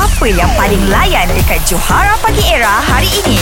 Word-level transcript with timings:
Apa 0.00 0.24
yang 0.32 0.48
paling 0.56 0.80
layan 0.88 1.28
dekat 1.36 1.60
Johara 1.68 2.16
Pagi 2.24 2.40
Era 2.48 2.80
hari 2.80 3.04
ini? 3.20 3.36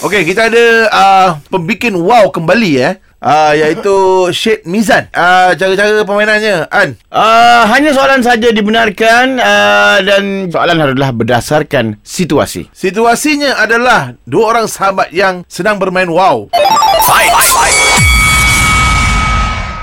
Okey, 0.00 0.32
kita 0.32 0.48
ada 0.48 0.64
uh, 0.88 1.28
pembikin 1.52 1.92
wow 1.92 2.32
kembali 2.32 2.72
eh. 2.80 2.96
Uh, 3.20 3.52
iaitu 3.52 3.92
Syed 4.32 4.64
Mizan. 4.64 5.12
Uh, 5.12 5.52
cara-cara 5.60 6.00
permainannya, 6.08 6.64
An. 6.72 6.96
Uh, 7.12 7.68
hanya 7.68 7.92
soalan 7.92 8.24
saja 8.24 8.48
dibenarkan 8.48 9.36
uh, 9.44 10.00
dan 10.00 10.48
soalan 10.48 10.88
adalah 10.88 11.12
berdasarkan 11.12 12.00
situasi. 12.00 12.72
Situasinya 12.72 13.60
adalah 13.60 14.16
dua 14.24 14.56
orang 14.56 14.72
sahabat 14.72 15.12
yang 15.12 15.44
sedang 15.52 15.76
bermain 15.76 16.08
wow. 16.08 16.48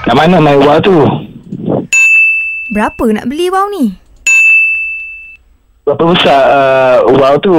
Kat 0.01 0.15
mana 0.17 0.41
main 0.41 0.57
wow 0.65 0.81
tu? 0.81 0.97
Berapa 2.73 3.05
nak 3.13 3.29
beli 3.29 3.53
wow 3.53 3.69
ni? 3.69 4.06
Berapa 5.87 6.03
besar 6.03 6.41
uh, 6.51 6.95
wow 7.15 7.39
tu? 7.39 7.55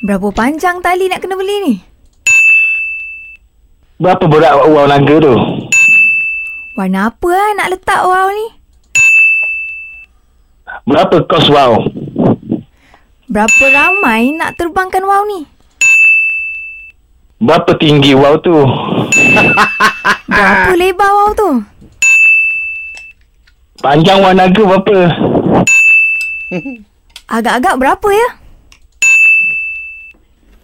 Berapa 0.00 0.32
panjang 0.32 0.80
tali 0.80 1.12
nak 1.12 1.20
kena 1.20 1.36
beli 1.36 1.56
ni? 1.60 1.74
Berapa 4.00 4.24
berat 4.24 4.64
wow 4.64 4.88
naga 4.88 5.20
tu? 5.20 5.36
Warna 6.80 7.12
apa 7.12 7.28
lah 7.28 7.50
nak 7.52 7.68
letak 7.76 8.00
wow 8.00 8.32
ni? 8.32 8.46
Berapa 10.88 11.20
kos 11.28 11.52
wow? 11.52 11.84
Berapa 13.28 13.64
ramai 13.68 14.32
nak 14.32 14.56
terbangkan 14.56 15.04
wow 15.04 15.20
ni? 15.28 15.44
Berapa 17.44 17.76
tinggi 17.76 18.16
wow 18.16 18.40
tu? 18.40 18.56
Berapa 20.32 20.72
lebar 20.80 21.10
wow 21.12 21.30
tu? 21.36 21.60
Panjang 23.84 24.24
wow 24.24 24.32
naga 24.32 24.64
berapa? 24.64 24.96
Agak-agak 27.36 27.78
berapa 27.78 28.08
ya? 28.10 28.28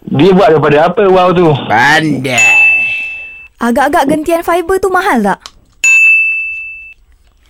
Dia 0.07 0.31
buat 0.31 0.55
daripada 0.55 0.87
apa 0.87 1.03
wow 1.07 1.35
tu? 1.35 1.51
Pandai. 1.67 2.39
Agak-agak 3.59 4.07
gentian 4.07 4.43
fiber 4.43 4.79
tu 4.79 4.87
mahal 4.87 5.19
tak? 5.19 5.39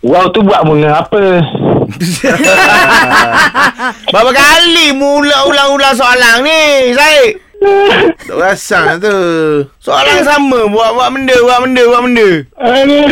Wow 0.02 0.30
tu 0.30 0.45
buat 0.45 0.61
bunga 0.66 1.03
apa? 1.03 1.42
Berapa 4.11 4.31
kali 4.36 4.92
mula 4.94 5.48
ulang-ulang 5.48 5.95
soalan 5.95 6.44
ni, 6.44 6.94
Syed? 6.94 7.47
Tak 7.58 8.36
perasan 8.38 9.02
tu. 9.02 9.17
Soalan 9.81 10.22
sama, 10.22 10.69
buat 10.69 10.94
buat 10.94 11.09
benda, 11.09 11.33
buat 11.41 11.59
benda, 11.66 11.83
buat 11.89 12.02
benda. 12.05 12.30
Aduh. 12.53 13.05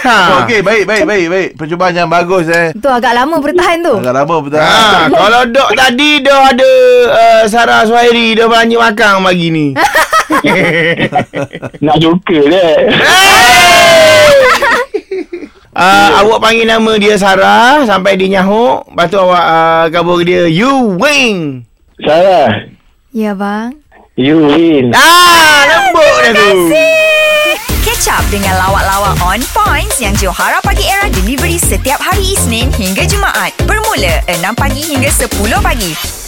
Ha. 0.00 0.16
Okey, 0.44 0.60
baik, 0.64 0.88
baik, 0.88 1.04
baik, 1.04 1.26
baik. 1.28 1.50
Percubaan 1.60 1.92
yang 1.92 2.08
bagus 2.08 2.48
eh. 2.48 2.72
Tu 2.72 2.88
agak 2.88 3.12
lama 3.12 3.36
bertahan 3.36 3.84
tu. 3.84 3.94
Agak 4.00 4.14
lama 4.16 4.34
betul. 4.40 4.60
Ha, 4.60 5.12
kalau 5.12 5.42
dok 5.52 5.70
tadi 5.76 6.10
dah 6.24 6.40
ada 6.48 6.72
uh, 7.12 7.42
Sarah 7.44 7.84
Suhairi 7.84 8.32
dah 8.32 8.48
belanja 8.48 8.76
makan 8.80 9.12
pagi 9.20 9.48
ni. 9.52 9.66
Nak 11.84 11.96
joker 12.00 12.42
deh. 12.48 12.74
Uh, 15.70 16.26
awak 16.26 16.42
panggil 16.42 16.66
nama 16.66 16.98
dia 16.98 17.14
Sarah 17.14 17.86
sampai 17.86 18.18
dia 18.18 18.26
nyahuk. 18.26 18.90
Lepas 18.90 19.06
tu 19.06 19.16
awak 19.22 19.44
uh, 19.46 19.84
kabur 19.88 20.18
ke 20.20 20.26
dia 20.26 20.42
You 20.50 20.98
win. 20.98 21.62
Sarah, 22.02 22.68
Ya 23.14 23.38
bang. 23.38 23.78
You 24.16 24.38
win. 24.42 24.92
Ah, 24.94 25.66
lembut 25.68 26.14
dah 26.22 26.32
tu. 26.34 26.58
Catch 27.80 28.12
up 28.12 28.24
dengan 28.28 28.54
lawak-lawak 28.60 29.16
on 29.24 29.40
points 29.56 30.00
yang 30.02 30.12
Johara 30.20 30.60
Pagi 30.60 30.84
Era 30.84 31.08
delivery 31.08 31.56
setiap 31.56 32.00
hari 32.00 32.36
Isnin 32.36 32.68
hingga 32.76 33.08
Jumaat. 33.08 33.56
Bermula 33.64 34.20
6 34.28 34.36
pagi 34.52 34.82
hingga 34.84 35.08
10 35.08 35.32
pagi. 35.64 36.19